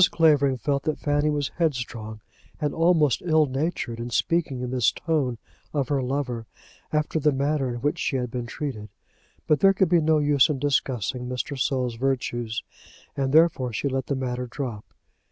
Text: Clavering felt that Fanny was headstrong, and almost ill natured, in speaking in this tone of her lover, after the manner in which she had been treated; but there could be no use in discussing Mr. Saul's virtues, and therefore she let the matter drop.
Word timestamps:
Clavering 0.09 0.57
felt 0.57 0.81
that 0.85 0.97
Fanny 0.97 1.29
was 1.29 1.51
headstrong, 1.59 2.21
and 2.59 2.73
almost 2.73 3.21
ill 3.23 3.45
natured, 3.45 3.99
in 3.99 4.09
speaking 4.09 4.61
in 4.61 4.71
this 4.71 4.91
tone 4.91 5.37
of 5.73 5.89
her 5.89 6.01
lover, 6.01 6.47
after 6.91 7.19
the 7.19 7.31
manner 7.31 7.69
in 7.75 7.81
which 7.81 7.99
she 7.99 8.15
had 8.15 8.31
been 8.31 8.47
treated; 8.47 8.89
but 9.45 9.59
there 9.59 9.73
could 9.75 9.89
be 9.89 10.01
no 10.01 10.17
use 10.17 10.49
in 10.49 10.57
discussing 10.57 11.27
Mr. 11.29 11.55
Saul's 11.55 11.97
virtues, 11.97 12.63
and 13.15 13.31
therefore 13.31 13.71
she 13.71 13.87
let 13.87 14.07
the 14.07 14.15
matter 14.15 14.47
drop. 14.47 14.85